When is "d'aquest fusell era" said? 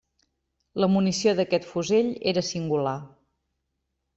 1.41-2.45